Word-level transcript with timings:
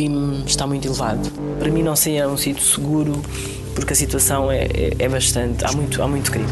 crime 0.00 0.42
está 0.46 0.66
muito 0.66 0.86
elevado. 0.88 1.28
Para 1.58 1.70
mim 1.70 1.82
não 1.82 1.94
seria 1.94 2.26
um 2.28 2.36
sítio 2.36 2.62
seguro 2.64 3.12
porque 3.74 3.92
a 3.92 3.96
situação 3.96 4.50
é, 4.50 4.64
é- 4.64 4.96
é 4.98 5.08
bastante. 5.08 5.64
Há 5.64 5.72
muito, 5.72 6.02
há 6.02 6.08
muito 6.08 6.30
crime. 6.30 6.48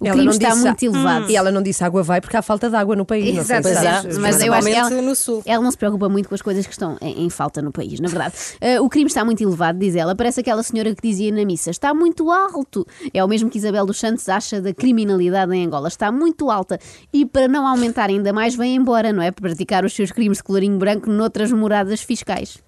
O 0.00 0.06
Ela 0.06 0.14
crime 0.16 0.24
não 0.26 0.32
está 0.32 0.48
disse- 0.50 0.60
muito 0.66 0.82
elevado. 0.84 1.30
E 1.30 1.36
ela 1.36 1.50
não 1.50 1.62
disse 1.62 1.82
água 1.82 2.02
vai 2.02 2.20
porque 2.20 2.36
há 2.36 2.42
falta 2.42 2.68
de 2.68 2.76
água 2.76 2.94
no 2.94 3.06
país. 3.06 3.34
não 3.34 3.42
sei 3.44 3.62
se 3.62 3.70
Exato, 3.70 3.84
sabes. 4.02 4.18
mas 4.18 4.42
eu 4.42 4.52
acho 4.52 4.66
que 4.66 4.72
ela, 4.72 4.80
Principalmente 4.88 5.08
no 5.08 5.14
sul. 5.16 5.42
ela 5.46 5.62
não 5.64 5.70
se 5.70 5.78
preocupa 5.78 6.08
muito 6.10 6.28
com 6.28 6.34
as 6.34 6.42
coisas 6.42 6.66
que 6.66 6.72
estão 6.72 6.98
em, 7.00 7.24
em 7.24 7.30
falta 7.30 7.62
no 7.62 7.72
país, 7.72 8.00
na 8.00 8.08
verdade. 8.08 8.34
Eh, 8.60 8.78
o 8.80 8.88
crime 8.90 9.06
está 9.06 9.24
muito 9.24 9.42
elevado, 9.42 9.78
diz 9.78 9.96
ela. 9.96 10.14
Parece 10.14 10.40
aquela 10.40 10.62
senhora 10.62 10.94
que 10.94 11.00
dizia 11.08 11.32
na 11.32 11.44
missa: 11.44 11.70
está 11.70 11.94
muito 11.94 12.30
alto. 12.30 12.86
É 13.14 13.24
o 13.24 13.28
mesmo 13.28 13.48
que 13.48 13.56
Isabel 13.56 13.86
dos 13.86 13.98
Santos 13.98 14.28
acha 14.28 14.60
da 14.60 14.74
criminalidade 14.74 15.54
em 15.54 15.64
Angola. 15.64 15.88
Está 15.88 16.12
muito 16.12 16.50
alta. 16.50 16.78
E 17.12 17.24
para 17.24 17.48
não 17.48 17.66
aumentar 17.66 18.10
ainda 18.10 18.30
mais, 18.32 18.54
vem 18.54 18.74
embora, 18.76 19.10
não 19.12 19.22
é? 19.22 19.30
Para 19.30 19.48
praticar 19.48 19.84
os 19.86 19.94
seus 19.94 20.12
crimes 20.12 20.38
de 20.38 20.44
colorinho 20.44 20.76
branco 20.76 21.08
noutras 21.08 21.50
moradas 21.50 22.02
fiscais. 22.02 22.58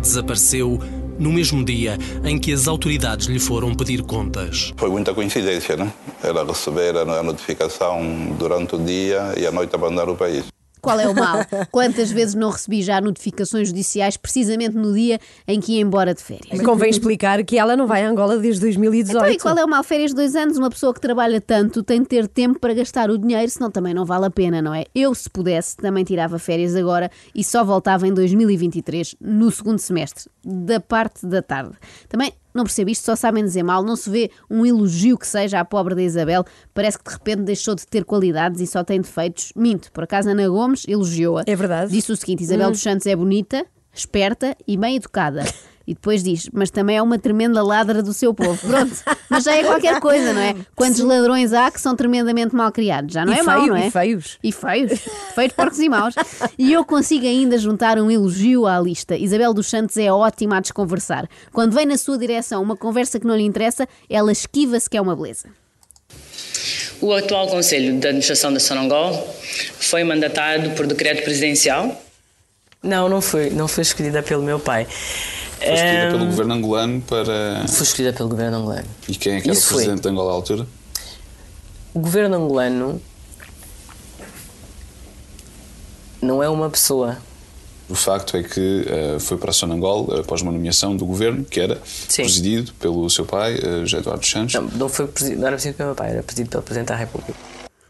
Desapareceu 0.00 0.78
no 1.18 1.32
mesmo 1.32 1.64
dia 1.64 1.96
em 2.24 2.38
que 2.38 2.52
as 2.52 2.68
autoridades 2.68 3.26
lhe 3.26 3.38
foram 3.38 3.74
pedir 3.74 4.02
contas. 4.02 4.72
Foi 4.76 4.90
muita 4.90 5.14
coincidência, 5.14 5.76
né? 5.76 5.92
Ela 6.22 6.44
receber 6.44 6.96
a 6.96 7.22
notificação 7.22 8.02
durante 8.38 8.74
o 8.74 8.78
dia 8.78 9.34
e 9.36 9.46
à 9.46 9.52
noite 9.52 9.74
abandonar 9.74 10.08
o 10.08 10.16
país. 10.16 10.44
Qual 10.84 11.00
é 11.00 11.08
o 11.08 11.14
mal? 11.14 11.38
Quantas 11.70 12.10
vezes 12.10 12.34
não 12.34 12.50
recebi 12.50 12.82
já 12.82 13.00
notificações 13.00 13.68
judiciais 13.68 14.16
precisamente 14.16 14.76
no 14.76 14.92
dia 14.92 15.18
em 15.48 15.60
que 15.60 15.72
ia 15.72 15.80
embora 15.80 16.14
de 16.14 16.22
férias? 16.22 16.60
Convém 16.60 16.90
explicar 16.90 17.42
que 17.42 17.58
ela 17.58 17.76
não 17.76 17.86
vai 17.86 18.04
a 18.04 18.08
Angola 18.08 18.38
desde 18.38 18.60
2018. 18.60 19.16
Então, 19.16 19.32
e 19.32 19.38
qual 19.38 19.58
é 19.58 19.64
o 19.64 19.68
mal? 19.68 19.82
Férias 19.82 20.10
de 20.10 20.16
dois 20.16 20.36
anos, 20.36 20.56
uma 20.56 20.70
pessoa 20.70 20.92
que 20.92 21.00
trabalha 21.00 21.40
tanto 21.40 21.82
tem 21.82 22.02
de 22.02 22.08
ter 22.08 22.28
tempo 22.28 22.58
para 22.60 22.74
gastar 22.74 23.10
o 23.10 23.18
dinheiro, 23.18 23.50
senão 23.50 23.70
também 23.70 23.94
não 23.94 24.04
vale 24.04 24.26
a 24.26 24.30
pena, 24.30 24.60
não 24.60 24.74
é? 24.74 24.84
Eu, 24.94 25.14
se 25.14 25.28
pudesse, 25.28 25.76
também 25.76 26.04
tirava 26.04 26.38
férias 26.38 26.76
agora 26.76 27.10
e 27.34 27.42
só 27.42 27.64
voltava 27.64 28.06
em 28.06 28.12
2023, 28.12 29.16
no 29.20 29.50
segundo 29.50 29.78
semestre, 29.78 30.30
da 30.44 30.80
parte 30.80 31.26
da 31.26 31.42
tarde. 31.42 31.74
Também 32.08 32.32
não 32.54 32.64
percebo 32.64 32.90
isto, 32.90 33.04
só 33.04 33.16
sabem 33.16 33.42
dizer 33.42 33.64
mal, 33.64 33.82
não 33.82 33.96
se 33.96 34.08
vê 34.08 34.30
um 34.48 34.64
elogio 34.64 35.18
que 35.18 35.26
seja 35.26 35.58
à 35.58 35.64
pobre 35.64 35.94
da 35.94 36.02
Isabel, 36.02 36.44
parece 36.72 36.98
que 36.98 37.04
de 37.04 37.10
repente 37.10 37.42
deixou 37.42 37.74
de 37.74 37.86
ter 37.86 38.04
qualidades 38.04 38.60
e 38.60 38.66
só 38.66 38.84
tem 38.84 39.00
defeitos. 39.00 39.52
Minto, 39.56 39.90
por 39.90 40.04
acaso 40.04 40.30
Ana 40.30 40.48
Gomes 40.48 40.86
elogiou-a. 40.86 41.42
É 41.46 41.56
verdade. 41.56 41.90
Disse 41.90 42.12
o 42.12 42.16
seguinte: 42.16 42.44
Isabel 42.44 42.70
dos 42.70 42.80
Santos 42.80 43.06
é 43.06 43.16
bonita, 43.16 43.66
esperta 43.92 44.56
e 44.66 44.76
bem 44.76 44.96
educada. 44.96 45.42
E 45.86 45.92
depois 45.92 46.22
diz, 46.22 46.48
mas 46.52 46.70
também 46.70 46.96
é 46.96 47.02
uma 47.02 47.18
tremenda 47.18 47.62
ladra 47.62 48.02
do 48.02 48.14
seu 48.14 48.32
povo. 48.32 48.58
Pronto, 48.66 48.94
mas 49.28 49.44
já 49.44 49.54
é 49.54 49.62
qualquer 49.64 50.00
coisa, 50.00 50.32
não 50.32 50.40
é? 50.40 50.54
Quantos 50.74 51.00
ladrões 51.00 51.52
há 51.52 51.70
que 51.70 51.78
são 51.80 51.94
tremendamente 51.94 52.54
mal 52.54 52.72
criados? 52.72 53.12
Já 53.12 53.24
não 53.26 53.34
E 53.34 53.38
é 53.38 53.42
mau, 53.42 53.60
feio- 53.60 53.72
não 53.72 53.76
é? 53.76 53.86
e 53.86 53.90
feios. 53.90 54.38
E 54.42 54.50
feios. 54.52 55.00
Feios, 55.34 55.52
porcos 55.52 55.78
e 55.80 55.88
maus. 55.88 56.14
E 56.58 56.72
eu 56.72 56.84
consigo 56.84 57.26
ainda 57.26 57.58
juntar 57.58 57.98
um 57.98 58.10
elogio 58.10 58.66
à 58.66 58.80
lista. 58.80 59.14
Isabel 59.16 59.52
dos 59.52 59.66
Santos 59.68 59.96
é 59.98 60.10
ótima 60.10 60.56
a 60.56 60.60
desconversar. 60.60 61.28
Quando 61.52 61.72
vem 61.74 61.84
na 61.84 61.98
sua 61.98 62.16
direção 62.16 62.62
uma 62.62 62.76
conversa 62.76 63.20
que 63.20 63.26
não 63.26 63.36
lhe 63.36 63.42
interessa, 63.44 63.86
ela 64.08 64.32
esquiva-se 64.32 64.88
que 64.88 64.96
é 64.96 65.00
uma 65.00 65.14
beleza. 65.14 65.48
O 67.00 67.12
atual 67.12 67.48
Conselho 67.48 67.98
de 67.98 68.06
Administração 68.06 68.52
da 68.52 68.60
Sonangol 68.60 69.12
foi 69.78 70.02
mandatado 70.04 70.70
por 70.70 70.86
decreto 70.86 71.22
presidencial 71.24 72.00
Não, 72.82 73.08
não 73.08 73.20
foi, 73.20 73.50
não 73.50 73.68
foi 73.68 73.82
escolhida 73.82 74.22
pelo 74.22 74.42
meu 74.42 74.58
pai. 74.58 74.86
Foi 75.64 75.74
escolhida 75.74 76.02
Ehm, 76.04 76.12
pelo 76.12 76.26
governo 76.26 76.54
angolano 76.54 77.00
para. 77.02 77.64
Foi 77.68 77.82
escolhida 77.82 78.12
pelo 78.16 78.28
governo 78.28 78.56
angolano. 78.58 78.88
E 79.08 79.14
quem 79.16 79.34
é 79.34 79.40
que 79.40 79.48
era 79.48 79.54
o 79.56 79.58
Isso 79.58 79.68
foi. 79.68 79.76
presidente 79.76 80.02
de 80.02 80.08
Angola 80.08 80.30
à 80.30 80.34
altura? 80.34 80.66
O 81.94 82.00
governo 82.00 82.36
angolano 82.36 83.00
não 86.20 86.42
é 86.42 86.48
uma 86.48 86.70
pessoa. 86.70 87.16
O 87.88 87.94
facto 87.94 88.36
é 88.36 88.42
que 88.42 88.84
eh, 88.88 89.18
foi 89.20 89.36
para 89.36 89.50
a 89.50 89.52
Sonangol 89.52 90.08
eh, 90.16 90.20
após 90.20 90.40
uma 90.40 90.50
nomeação 90.50 90.96
do 90.96 91.04
governo 91.04 91.44
que 91.44 91.60
era 91.60 91.78
Sim. 92.08 92.22
presidido 92.22 92.72
pelo 92.80 93.08
seu 93.10 93.26
pai, 93.26 93.56
eh, 93.62 93.80
José 93.84 93.98
Eduardo 93.98 94.24
Santos. 94.24 94.54
Não, 94.54 94.62
não, 94.62 94.88
foi 94.88 95.06
presi- 95.06 95.36
não 95.36 95.46
era 95.46 95.56
presidido 95.56 95.76
pelo 95.76 95.88
meu 95.90 95.94
pai, 95.96 96.10
era 96.12 96.22
presidido 96.22 96.48
pelo 96.50 96.62
Presidente 96.62 96.88
da 96.88 96.96
República. 96.96 97.34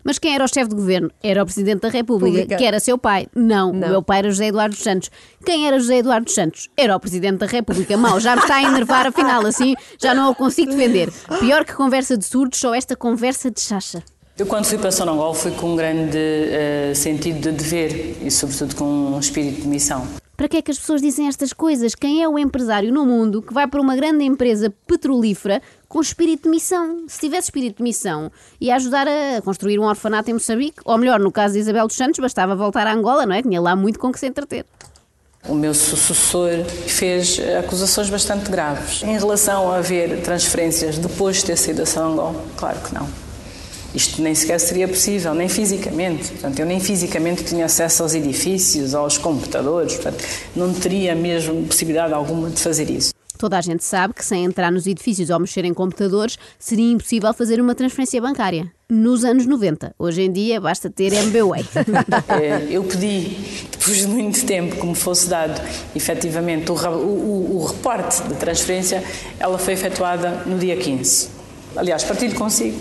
Mas 0.05 0.19
quem 0.19 0.35
era 0.35 0.45
o 0.45 0.49
chefe 0.49 0.69
de 0.69 0.77
governo? 0.77 1.11
Era 1.23 1.43
o 1.43 1.47
Presidente 1.47 1.81
da 1.81 1.89
República, 1.89 2.31
Pública. 2.41 2.57
que 2.57 2.65
era 2.65 2.79
seu 2.79 2.99
pai. 2.99 3.27
Não, 3.35 3.73
Não. 3.73 3.89
o 3.89 3.91
meu 3.91 4.03
pai 4.03 4.19
era 4.19 4.31
José 4.31 4.49
Eduardo 4.49 4.75
dos 4.75 4.85
Santos. 4.85 5.11
Quem 5.45 5.67
era 5.67 5.79
José 5.79 5.97
Eduardo 5.99 6.27
dos 6.27 6.35
Santos? 6.35 6.69
Era 6.77 6.95
o 6.95 7.01
Presidente 7.01 7.39
da 7.39 7.47
República. 7.47 7.97
Mal, 7.97 8.21
já 8.21 8.37
me 8.37 8.43
está 8.43 8.57
a 8.57 8.63
enervar, 8.63 9.07
afinal, 9.07 9.45
assim 9.47 9.75
já 10.01 10.15
não 10.15 10.31
o 10.31 10.35
consigo 10.35 10.71
defender. 10.73 11.11
Pior 11.41 11.65
que 11.65 11.73
conversa 11.73 12.17
de 12.19 12.25
surdos, 12.25 12.59
só 12.61 12.75
esta 12.75 12.95
conversa 12.95 13.51
de 13.51 13.61
chacha. 13.61 14.03
Eu, 14.37 14.47
quando 14.47 14.65
fui 14.65 14.77
para 14.79 14.91
Sonangol, 14.91 15.33
fui 15.33 15.53
com 15.53 15.73
um 15.73 15.77
grande 15.77 16.19
eh, 16.19 16.93
sentido 16.95 17.39
de 17.41 17.53
dever 17.53 18.17
e, 18.21 18.31
sobretudo, 18.33 18.75
com 18.75 18.85
um 18.85 19.19
espírito 19.21 19.63
de 19.63 19.69
missão. 19.69 20.07
Para 20.37 20.49
que 20.49 20.57
é 20.57 20.63
que 20.63 20.71
as 20.71 20.79
pessoas 20.79 21.01
dizem 21.01 21.29
estas 21.29 21.53
coisas? 21.53 21.95
Quem 21.95 22.23
é 22.23 22.29
o 22.29 22.37
empresário 22.37 22.93
no 22.93 23.07
mundo 23.07 23.41
que 23.41 23.55
vai 23.55 23.69
para 23.69 23.81
uma 23.81 23.95
grande 23.95 24.25
empresa 24.25 24.73
petrolífera 24.85 25.63
com 25.89 26.01
espírito 26.01 26.45
de 26.45 26.49
missão? 26.49 27.05
Se 27.07 27.21
tivesse 27.21 27.47
espírito 27.47 27.77
de 27.77 27.83
missão, 27.85 28.33
ia 28.61 28.75
ajudar 28.75 29.07
a 29.07 29.41
construir 29.43 29.79
um 29.79 29.85
orfanato 29.85 30.31
em 30.31 30.35
Moçambique, 30.35 30.81
ou 30.85 30.99
melhor, 30.99 31.21
no 31.21 31.31
caso 31.31 31.55
de 31.55 31.61
Isabel 31.61 31.87
dos 31.87 31.97
Santos, 31.97 32.19
bastava 32.19 32.57
voltar 32.57 32.85
a 32.87 32.93
Angola, 32.93 33.25
não 33.25 33.35
é? 33.35 33.43
Tinha 33.43 33.61
lá 33.61 33.77
muito 33.77 33.99
com 33.99 34.11
que 34.11 34.19
se 34.19 34.27
entreter. 34.27 34.67
O 35.49 35.55
meu 35.55 35.73
sucessor 35.73 36.65
fez 36.65 37.39
acusações 37.59 38.11
bastante 38.11 38.51
graves 38.51 39.03
em 39.03 39.17
relação 39.17 39.71
a 39.71 39.77
haver 39.77 40.23
transferências 40.23 40.99
depois 40.99 41.37
de 41.37 41.45
ter 41.45 41.57
saído 41.57 41.81
da 41.81 41.87
Sonangol. 41.87 42.35
Claro 42.57 42.81
que 42.81 42.95
não. 42.95 43.24
Isto 43.95 44.21
nem 44.23 44.35
sequer 44.35 44.59
seria 44.59 44.89
possível, 44.89 45.35
nem 45.35 45.49
fisicamente. 45.49 46.29
Portanto, 46.33 46.59
eu 46.59 46.67
nem 46.67 46.81
fisicamente 46.81 47.45
tinha 47.45 47.65
acesso 47.67 48.03
aos 48.03 48.15
edifícios, 48.15 48.95
aos 48.95 49.17
computadores. 49.19 49.95
Portanto, 49.95 50.25
não 50.57 50.73
teria 50.75 51.15
mesmo 51.15 51.65
possibilidade 51.67 52.13
alguma 52.13 52.51
de 52.51 52.61
fazer 52.61 52.91
isso. 52.91 53.13
Toda 53.39 53.59
a 53.59 53.61
gente 53.61 53.85
sabe 53.85 54.15
que 54.15 54.25
sem 54.25 54.45
entrar 54.45 54.71
nos 54.71 54.87
edifícios 54.87 55.29
ou 55.29 55.39
mexer 55.41 55.65
em 55.65 55.75
computadores 55.75 56.39
seria 56.59 56.93
impossível 56.93 57.33
fazer 57.35 57.61
uma 57.61 57.75
transferência 57.75 58.21
bancária. 58.21 58.71
Nos 58.89 59.25
anos 59.25 59.45
90. 59.45 59.95
Hoje 59.99 60.23
em 60.23 60.33
dia 60.33 60.61
basta 60.61 60.89
ter 60.89 61.13
MBWay. 61.13 61.65
Eh, 62.41 62.67
Eu 62.75 62.85
pedi, 62.85 63.37
depois 63.73 63.99
de 63.99 64.07
muito 64.07 64.47
tempo, 64.47 64.77
que 64.77 64.87
me 64.87 64.95
fosse 64.95 65.29
dado 65.29 65.61
efetivamente 65.95 66.71
o, 66.71 66.75
o- 66.75 67.57
o 67.61 67.67
reporte 67.67 68.23
de 68.23 68.35
transferência, 68.35 69.03
ela 69.39 69.59
foi 69.59 69.75
efetuada 69.75 70.43
no 70.47 70.57
dia 70.59 70.77
15. 70.77 71.29
Aliás, 71.77 72.05
partilho 72.05 72.35
consigo. 72.37 72.79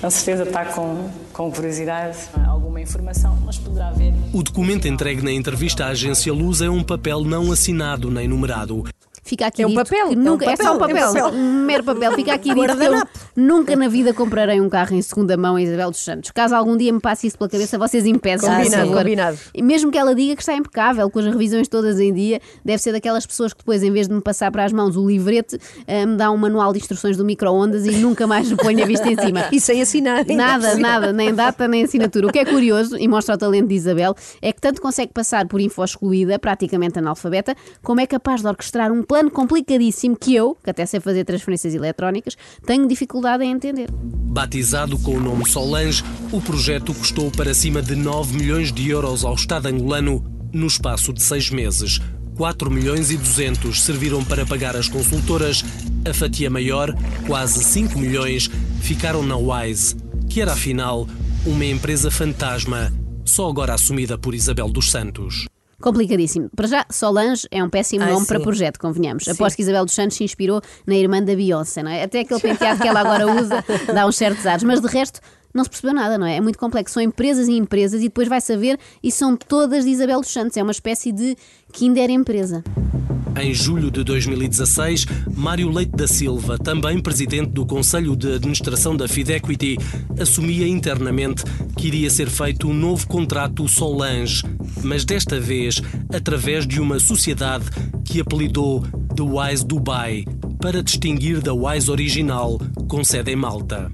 Com 0.00 0.10
certeza 0.10 0.42
está 0.42 0.64
com, 0.64 1.08
com 1.32 1.50
curiosidade, 1.52 2.18
alguma 2.46 2.80
informação, 2.80 3.38
mas 3.44 3.58
poderá 3.58 3.88
haver. 3.88 4.12
O 4.32 4.42
documento 4.42 4.88
entregue 4.88 5.22
na 5.22 5.30
entrevista 5.30 5.84
à 5.84 5.88
agência 5.88 6.32
Luz 6.32 6.60
é 6.60 6.68
um 6.68 6.82
papel 6.82 7.20
não 7.20 7.52
assinado 7.52 8.10
nem 8.10 8.26
numerado. 8.26 8.84
Fica 9.22 9.46
aqui 9.46 9.62
É 9.62 9.66
um 9.66 9.74
papel, 9.74 10.06
é 10.06 10.10
um 10.10 10.14
nunca, 10.14 10.50
é 10.50 10.56
só 10.56 10.74
um 10.74 10.78
papel, 10.78 10.96
é 10.96 11.10
um 11.10 11.12
papel, 11.12 11.24
papel. 11.24 11.40
mero 11.40 11.84
papel. 11.84 12.12
Fica 12.12 12.34
aqui 12.34 12.52
dito 12.54 12.76
que 12.76 12.84
eu. 12.84 13.02
Nunca 13.36 13.76
na 13.76 13.88
vida 13.88 14.12
comprarei 14.12 14.60
um 14.60 14.68
carro 14.68 14.94
em 14.94 15.00
segunda 15.00 15.36
mão 15.36 15.58
em 15.58 15.62
Isabel 15.62 15.90
dos 15.90 16.00
Santos. 16.00 16.30
Caso 16.32 16.54
algum 16.54 16.76
dia 16.76 16.92
me 16.92 17.00
passe 17.00 17.28
isso 17.28 17.38
pela 17.38 17.48
cabeça, 17.48 17.78
vocês 17.78 18.04
impeçam. 18.04 18.54
Combinado, 18.54 18.92
combinado. 18.92 19.38
E 19.54 19.62
mesmo 19.62 19.90
que 19.92 19.96
ela 19.96 20.14
diga 20.14 20.34
que 20.34 20.42
está 20.42 20.54
impecável, 20.54 21.08
com 21.08 21.20
as 21.20 21.26
revisões 21.26 21.68
todas 21.68 22.00
em 22.00 22.12
dia, 22.12 22.40
deve 22.64 22.82
ser 22.82 22.92
daquelas 22.92 23.24
pessoas 23.24 23.52
que 23.52 23.60
depois, 23.60 23.82
em 23.82 23.92
vez 23.92 24.08
de 24.08 24.14
me 24.14 24.20
passar 24.20 24.50
para 24.50 24.64
as 24.64 24.72
mãos 24.72 24.96
o 24.96 25.06
livrete, 25.06 25.56
eh, 25.86 26.04
me 26.04 26.16
dá 26.16 26.30
um 26.30 26.36
manual 26.36 26.72
de 26.72 26.80
instruções 26.80 27.16
do 27.16 27.24
micro-ondas 27.24 27.86
e 27.86 27.92
nunca 27.92 28.26
mais 28.26 28.50
me 28.50 28.56
ponho 28.56 28.82
a 28.82 28.86
vista 28.86 29.08
em 29.08 29.16
cima. 29.16 29.46
E 29.52 29.60
sem 29.60 29.82
assinar. 29.82 30.24
Nada, 30.26 30.76
nada, 30.76 31.12
nem 31.12 31.34
data 31.34 31.68
nem 31.68 31.84
assinatura. 31.84 32.26
O 32.26 32.32
que 32.32 32.38
é 32.38 32.44
curioso 32.44 32.96
e 32.96 33.06
mostra 33.06 33.34
o 33.34 33.38
talento 33.38 33.68
de 33.68 33.74
Isabel 33.74 34.14
é 34.40 34.50
que 34.50 34.60
tanto 34.60 34.80
consegue 34.80 35.12
passar 35.12 35.46
por 35.46 35.60
info 35.60 35.84
excluída, 35.84 36.38
praticamente 36.38 36.98
analfabeta, 36.98 37.54
como 37.82 38.00
é 38.00 38.06
capaz 38.06 38.40
de 38.40 38.48
orquestrar 38.48 38.90
um 38.90 39.02
plano 39.12 39.30
complicadíssimo 39.30 40.16
que 40.16 40.34
eu, 40.34 40.56
que 40.64 40.70
até 40.70 40.86
sei 40.86 40.98
fazer 40.98 41.22
transferências 41.26 41.74
eletrónicas, 41.74 42.34
tenho 42.64 42.88
dificuldade 42.88 43.44
em 43.44 43.50
entender. 43.52 43.90
Batizado 43.92 44.98
com 45.00 45.18
o 45.18 45.20
nome 45.20 45.46
Solange, 45.46 46.02
o 46.32 46.40
projeto 46.40 46.94
custou 46.94 47.30
para 47.30 47.52
cima 47.52 47.82
de 47.82 47.94
9 47.94 48.38
milhões 48.38 48.72
de 48.72 48.88
euros 48.88 49.22
ao 49.22 49.34
Estado 49.34 49.66
angolano 49.66 50.24
no 50.50 50.66
espaço 50.66 51.12
de 51.12 51.22
seis 51.22 51.50
meses. 51.50 52.00
4 52.38 52.70
milhões 52.70 53.10
e 53.10 53.18
200 53.18 53.82
serviram 53.82 54.24
para 54.24 54.46
pagar 54.46 54.74
as 54.76 54.88
consultoras. 54.88 55.62
A 56.08 56.14
fatia 56.14 56.48
maior, 56.48 56.88
quase 57.26 57.62
5 57.62 57.98
milhões, 57.98 58.48
ficaram 58.80 59.22
na 59.22 59.36
Wise, 59.36 59.94
que 60.26 60.40
era 60.40 60.54
afinal 60.54 61.06
uma 61.44 61.66
empresa 61.66 62.10
fantasma, 62.10 62.90
só 63.26 63.46
agora 63.46 63.74
assumida 63.74 64.16
por 64.16 64.34
Isabel 64.34 64.70
dos 64.70 64.90
Santos. 64.90 65.51
Complicadíssimo. 65.82 66.48
Para 66.54 66.68
já, 66.68 66.86
Solange 66.90 67.46
é 67.50 67.62
um 67.62 67.68
péssimo 67.68 68.04
Ai, 68.04 68.12
nome 68.12 68.26
para 68.26 68.38
sim. 68.38 68.44
projeto, 68.44 68.78
convenhamos. 68.78 69.28
Aposto 69.28 69.56
que 69.56 69.62
Isabel 69.62 69.84
dos 69.84 69.94
Santos 69.94 70.16
se 70.16 70.24
inspirou 70.24 70.60
na 70.86 70.94
irmã 70.94 71.22
da 71.22 71.34
Beyoncé, 71.34 71.82
não 71.82 71.90
é? 71.90 72.04
Até 72.04 72.20
aquele 72.20 72.40
penteado 72.40 72.80
que 72.80 72.88
ela 72.88 73.00
agora 73.00 73.26
usa 73.40 73.64
dá 73.92 74.06
uns 74.06 74.16
certos 74.16 74.46
ares, 74.46 74.62
mas 74.62 74.80
de 74.80 74.86
resto 74.86 75.20
não 75.54 75.64
se 75.64 75.70
percebeu 75.70 75.94
nada, 75.94 76.16
não 76.16 76.26
é? 76.26 76.36
É 76.36 76.40
muito 76.40 76.58
complexo. 76.58 76.94
São 76.94 77.02
empresas 77.02 77.48
e 77.48 77.52
empresas 77.52 78.00
e 78.00 78.04
depois 78.04 78.28
vai 78.28 78.40
saber 78.40 78.78
e 79.02 79.10
são 79.10 79.36
todas 79.36 79.84
de 79.84 79.90
Isabel 79.90 80.20
dos 80.20 80.32
Santos. 80.32 80.56
É 80.56 80.62
uma 80.62 80.72
espécie 80.72 81.12
de 81.12 81.36
Kinder 81.72 82.10
empresa. 82.10 82.64
Em 83.40 83.54
julho 83.54 83.90
de 83.90 84.04
2016, 84.04 85.06
Mário 85.34 85.70
Leite 85.70 85.92
da 85.92 86.06
Silva, 86.06 86.58
também 86.58 87.00
presidente 87.00 87.50
do 87.50 87.64
Conselho 87.64 88.14
de 88.14 88.34
Administração 88.34 88.94
da 88.94 89.08
Fidequity, 89.08 89.78
assumia 90.20 90.68
internamente 90.68 91.42
que 91.76 91.86
iria 91.86 92.10
ser 92.10 92.28
feito 92.28 92.68
um 92.68 92.74
novo 92.74 93.06
contrato 93.06 93.66
Solange, 93.66 94.44
mas 94.84 95.04
desta 95.04 95.38
vez 95.40 95.80
através 96.14 96.66
de 96.66 96.80
uma 96.80 96.98
sociedade 96.98 97.64
que 98.04 98.20
apelidou 98.20 98.82
The 99.16 99.22
Wise 99.22 99.64
Dubai, 99.66 100.24
para 100.60 100.82
distinguir 100.82 101.40
da 101.40 101.52
Wise 101.52 101.90
original, 101.90 102.60
com 102.88 103.02
sede 103.02 103.32
em 103.32 103.36
Malta. 103.36 103.90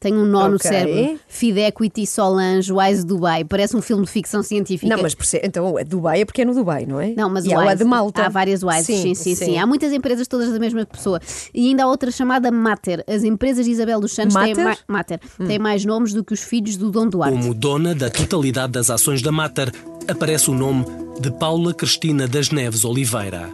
Tem 0.00 0.14
um 0.14 0.24
nó 0.24 0.48
no 0.48 0.54
Ok. 0.54 0.70
cérebro. 0.70 1.18
Fidequity 1.26 2.06
Solange 2.06 2.72
Wise 2.72 3.04
Dubai. 3.04 3.42
Parece 3.44 3.76
um 3.76 3.82
filme 3.82 4.04
de 4.04 4.10
ficção 4.12 4.44
científica. 4.44 4.94
Não, 4.94 5.02
mas 5.02 5.16
então 5.42 5.76
é 5.76 5.82
Dubai 5.82 6.20
é 6.20 6.24
porque 6.24 6.42
é 6.42 6.44
no 6.44 6.54
Dubai, 6.54 6.86
não 6.86 7.00
é? 7.00 7.14
Não, 7.16 7.28
mas 7.28 7.44
e 7.44 7.52
há 7.52 7.58
Wise, 7.58 7.78
de 7.78 7.84
Malta. 7.84 8.26
Há 8.26 8.28
várias 8.28 8.62
Wises, 8.62 8.86
sim 8.86 9.14
sim, 9.16 9.34
sim, 9.34 9.58
Há 9.58 9.66
muitas 9.66 9.92
empresas 9.92 10.28
todas 10.28 10.52
da 10.52 10.58
mesma 10.60 10.86
pessoa. 10.86 11.20
E 11.52 11.66
ainda 11.66 11.82
há 11.82 11.88
outra 11.88 12.12
chamada 12.12 12.48
Mater. 12.52 13.02
As 13.08 13.24
empresas 13.24 13.64
de 13.64 13.72
Isabel 13.72 14.00
dos 14.00 14.12
Santos 14.14 14.36
têm, 14.36 14.54
Mater? 14.54 14.64
ma 14.64 14.76
Mater, 14.98 15.20
têm 15.48 15.58
mais 15.58 15.84
nomes 15.84 16.12
do 16.12 16.22
que 16.22 16.32
os 16.32 16.44
filhos 16.44 16.76
do 16.76 16.92
Dom 16.92 17.08
Duarte. 17.08 17.36
Como 17.36 17.52
dona 17.52 17.92
da 17.92 18.08
totalidade 18.08 18.74
das 18.74 18.90
ações 18.90 19.20
da 19.20 19.32
Mater, 19.32 19.72
aparece 20.08 20.50
o 20.50 20.54
nome 20.54 20.86
de 21.20 21.30
Paula 21.30 21.74
Cristina 21.74 22.26
das 22.26 22.50
Neves 22.50 22.84
Oliveira. 22.84 23.50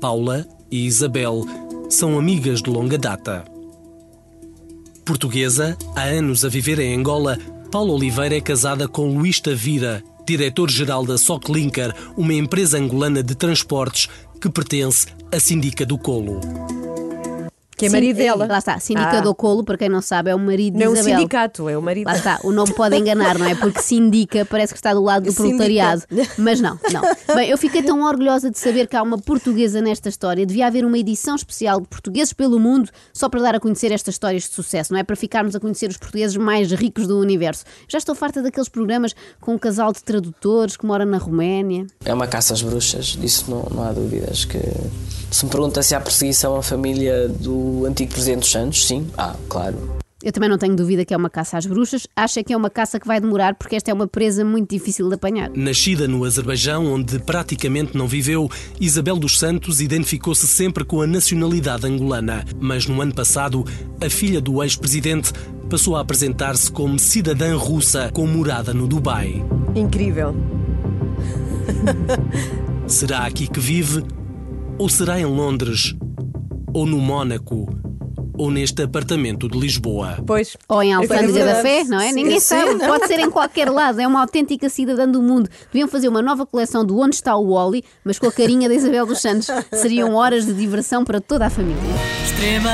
Paula 0.00 0.46
e 0.70 0.86
Isabel 0.86 1.44
são 1.90 2.18
amigas 2.18 2.62
de 2.62 2.70
longa 2.70 2.96
data. 2.96 3.44
Portuguesa, 5.04 5.76
há 5.94 6.04
anos 6.04 6.44
a 6.44 6.48
viver 6.48 6.78
em 6.78 6.96
Angola, 6.96 7.38
Paula 7.70 7.92
Oliveira 7.92 8.36
é 8.36 8.40
casada 8.40 8.88
com 8.88 9.16
Luís 9.16 9.40
Tavira, 9.40 10.02
diretor-geral 10.26 11.04
da 11.04 11.18
Soclinker, 11.18 11.94
uma 12.16 12.34
empresa 12.34 12.78
angolana 12.78 13.22
de 13.22 13.34
transportes 13.34 14.08
que 14.40 14.48
pertence 14.48 15.06
à 15.30 15.38
Síndica 15.38 15.84
do 15.84 15.98
Colo. 15.98 16.40
Que 17.78 17.86
é 17.86 17.88
Sim, 17.88 17.94
marido 17.96 18.16
dela. 18.16 18.46
Lá 18.46 18.58
está, 18.58 18.78
Síndica 18.80 19.18
Ah. 19.18 19.20
do 19.20 19.34
Colo, 19.34 19.62
para 19.64 19.78
quem 19.78 19.88
não 19.88 20.02
sabe, 20.02 20.30
é 20.30 20.34
o 20.34 20.38
marido 20.38 20.74
de 20.74 20.80
Não 20.84 20.86
é 20.86 20.88
um 20.90 20.92
Isabel. 20.94 21.16
sindicato, 21.18 21.68
é 21.68 21.78
o 21.78 21.80
marido 21.82 22.06
Lá 22.08 22.16
está, 22.16 22.40
o 22.42 22.50
nome 22.50 22.74
pode 22.74 22.96
enganar, 22.96 23.38
não 23.38 23.46
é? 23.46 23.54
Porque 23.54 23.80
sindica 23.80 24.44
parece 24.44 24.72
que 24.74 24.78
está 24.78 24.92
do 24.92 25.00
lado 25.02 25.22
do 25.24 25.30
Sindica. 25.32 25.48
proletariado. 25.56 26.02
Mas 26.36 26.60
não, 26.60 26.78
não. 26.92 27.02
Bem, 27.36 27.48
eu 27.48 27.56
fiquei 27.56 27.82
tão 27.82 28.02
orgulhosa 28.02 28.50
de 28.50 28.58
saber 28.58 28.88
que 28.88 28.96
há 28.96 29.02
uma 29.02 29.16
portuguesa 29.16 29.80
nesta 29.80 30.08
história. 30.08 30.44
Devia 30.44 30.66
haver 30.66 30.84
uma 30.84 30.98
edição 30.98 31.36
especial 31.36 31.80
de 31.80 31.86
portugueses 31.86 32.32
pelo 32.32 32.58
mundo 32.58 32.90
só 33.12 33.28
para 33.28 33.40
dar 33.40 33.54
a 33.54 33.60
conhecer 33.60 33.92
estas 33.92 34.16
histórias 34.16 34.42
de 34.42 34.50
sucesso, 34.54 34.92
não 34.92 34.98
é? 34.98 35.04
Para 35.04 35.14
ficarmos 35.14 35.54
a 35.54 35.60
conhecer 35.60 35.88
os 35.88 35.96
portugueses 35.96 36.36
mais 36.36 36.72
ricos 36.72 37.06
do 37.06 37.20
universo. 37.20 37.64
Já 37.88 37.98
estou 37.98 38.14
farta 38.14 38.42
daqueles 38.42 38.68
programas 38.68 39.14
com 39.40 39.54
um 39.54 39.58
casal 39.58 39.92
de 39.92 40.02
tradutores 40.02 40.76
que 40.76 40.84
mora 40.84 41.06
na 41.06 41.18
Roménia. 41.18 41.86
É 42.04 42.12
uma 42.12 42.26
caça 42.26 42.54
às 42.54 42.60
bruxas, 42.62 43.06
disso 43.06 43.44
não, 43.48 43.62
não 43.72 43.84
há 43.84 43.92
dúvidas. 43.92 44.44
Que 44.44 44.58
se 45.30 45.44
me 45.44 45.50
pergunta 45.50 45.82
se 45.82 45.94
há 45.94 46.00
perseguição 46.00 46.56
à 46.56 46.62
família 46.62 47.28
do 47.28 47.84
antigo 47.86 48.12
presidente 48.12 48.40
dos 48.40 48.50
Santos, 48.50 48.86
sim, 48.86 49.06
ah, 49.16 49.34
claro. 49.48 49.98
Eu 50.20 50.32
também 50.32 50.50
não 50.50 50.58
tenho 50.58 50.74
dúvida 50.74 51.04
que 51.04 51.14
é 51.14 51.16
uma 51.16 51.30
caça 51.30 51.56
às 51.56 51.64
bruxas. 51.64 52.08
Acho 52.16 52.42
que 52.42 52.52
é 52.52 52.56
uma 52.56 52.68
caça 52.68 52.98
que 52.98 53.06
vai 53.06 53.20
demorar 53.20 53.54
porque 53.54 53.76
esta 53.76 53.92
é 53.92 53.94
uma 53.94 54.08
presa 54.08 54.44
muito 54.44 54.68
difícil 54.68 55.08
de 55.08 55.14
apanhar. 55.14 55.48
Nascida 55.54 56.08
no 56.08 56.24
Azerbaijão, 56.24 56.86
onde 56.92 57.20
praticamente 57.20 57.96
não 57.96 58.08
viveu, 58.08 58.50
Isabel 58.80 59.16
dos 59.16 59.38
Santos 59.38 59.80
identificou-se 59.80 60.48
sempre 60.48 60.84
com 60.84 61.00
a 61.00 61.06
nacionalidade 61.06 61.86
angolana. 61.86 62.44
Mas 62.58 62.84
no 62.86 63.00
ano 63.00 63.14
passado, 63.14 63.64
a 64.04 64.10
filha 64.10 64.40
do 64.40 64.60
ex-presidente 64.60 65.32
passou 65.70 65.94
a 65.94 66.00
apresentar-se 66.00 66.72
como 66.72 66.98
cidadã 66.98 67.56
russa 67.56 68.10
com 68.12 68.26
morada 68.26 68.74
no 68.74 68.88
Dubai. 68.88 69.44
Incrível. 69.76 70.34
Será 72.88 73.20
aqui 73.20 73.46
que 73.46 73.60
vive? 73.60 74.02
Ou 74.78 74.88
será 74.88 75.18
em 75.18 75.24
Londres? 75.24 75.94
Ou 76.72 76.86
no 76.86 76.98
Mónaco? 76.98 77.66
Ou 78.38 78.48
neste 78.52 78.82
apartamento 78.82 79.48
de 79.48 79.58
Lisboa? 79.58 80.18
Pois. 80.24 80.56
Ou 80.68 80.80
em 80.80 80.92
Alfândega 80.92 81.44
da 81.44 81.56
Fé, 81.56 81.82
não 81.82 81.98
é? 82.00 82.10
Sim, 82.10 82.14
Ninguém 82.14 82.38
sim, 82.38 82.46
sabe. 82.46 82.74
não. 82.74 82.86
Pode 82.86 83.08
ser 83.08 83.18
em 83.18 83.28
qualquer 83.28 83.68
lado. 83.68 84.00
É 84.00 84.06
uma 84.06 84.20
autêntica 84.20 84.68
cidadã 84.68 85.08
do 85.08 85.20
mundo. 85.20 85.50
Deviam 85.72 85.88
fazer 85.88 86.06
uma 86.06 86.22
nova 86.22 86.46
coleção 86.46 86.84
do 86.84 86.96
Onde 87.00 87.16
está 87.16 87.34
o 87.36 87.52
Wally, 87.52 87.82
mas 88.04 88.16
com 88.20 88.28
a 88.28 88.32
carinha 88.32 88.68
da 88.68 88.74
Isabel 88.76 89.04
dos 89.06 89.20
Santos. 89.20 89.48
Seriam 89.72 90.14
horas 90.14 90.46
de 90.46 90.54
diversão 90.54 91.04
para 91.04 91.20
toda 91.20 91.46
a 91.46 91.50
família. 91.50 91.82
Extrema, 92.24 92.70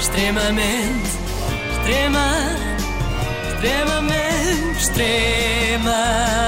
extremamente, 0.00 1.08
extrema, 1.78 2.26
extremamente, 3.54 4.78
extrema. 4.80 6.42